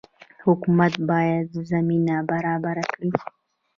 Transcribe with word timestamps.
حکومت 0.45 0.93
باید 1.09 1.47
زمینه 1.71 2.15
برابره 2.31 2.83
کړي 2.93 3.11